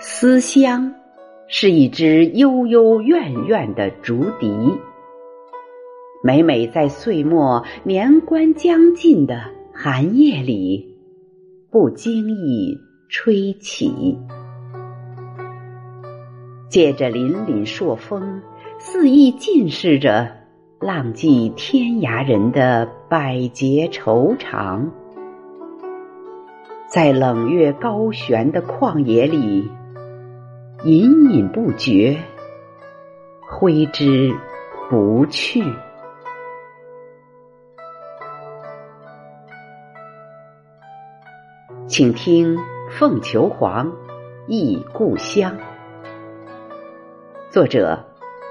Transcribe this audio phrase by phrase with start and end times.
[0.00, 0.94] 思乡
[1.48, 4.48] 是一支悠悠怨怨的竹笛，
[6.22, 9.42] 每每在岁末年关将近的
[9.72, 10.96] 寒夜里，
[11.70, 12.76] 不经意
[13.08, 14.18] 吹起，
[16.68, 18.42] 借着凛凛朔风，
[18.80, 20.36] 肆意尽释着
[20.78, 24.92] 浪迹天涯人的百劫愁肠，
[26.86, 29.68] 在冷月高悬的旷野里。
[30.84, 32.16] 隐隐不觉，
[33.40, 34.32] 挥之
[34.88, 35.60] 不去。
[41.88, 42.56] 请听
[42.96, 43.88] 《凤求凰·
[44.46, 45.52] 忆故乡》，
[47.50, 48.04] 作者：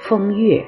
[0.00, 0.64] 风月。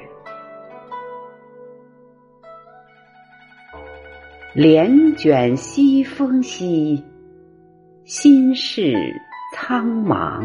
[4.53, 7.03] 帘卷西风兮，
[8.05, 8.93] 心事
[9.53, 10.43] 苍茫。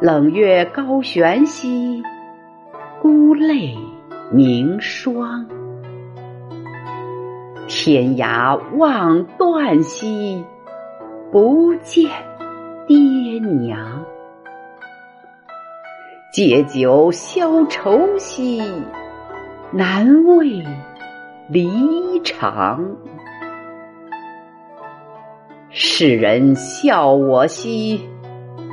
[0.00, 2.02] 冷月高悬兮，
[3.00, 3.76] 孤泪
[4.32, 5.46] 凝霜。
[7.68, 10.42] 天涯望断兮，
[11.30, 12.10] 不见
[12.86, 12.96] 爹
[13.60, 14.04] 娘。
[16.32, 18.62] 借酒消愁兮，
[19.72, 20.64] 难为
[21.48, 22.96] 离肠。
[25.70, 28.08] 世人笑我兮。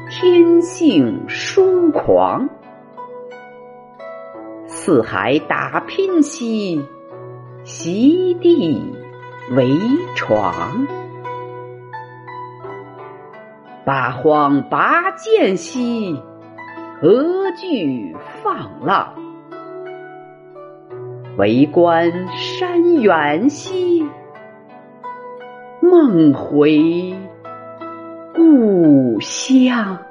[0.10, 2.48] 天性疏狂，
[4.66, 6.82] 四海打拼兮，
[7.66, 8.82] 席地
[9.52, 9.70] 为
[10.16, 10.88] 床；
[13.84, 16.18] 八荒拔剑兮，
[17.00, 19.14] 何惧放浪？
[21.38, 24.04] 为观山远兮，
[25.80, 27.16] 梦回。
[28.34, 30.07] 故乡。